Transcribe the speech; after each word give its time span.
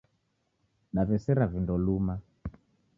Dawesera 0.95 1.45
vindo 1.53 1.73
luma. 1.83 2.15